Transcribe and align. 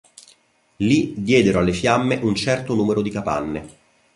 Lì 0.77 1.13
diedero 1.15 1.59
alle 1.59 1.73
fiamme 1.73 2.15
un 2.23 2.33
certo 2.33 2.73
numero 2.73 3.03
di 3.03 3.11
capanne. 3.11 3.67